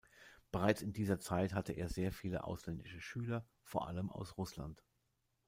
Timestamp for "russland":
4.35-4.83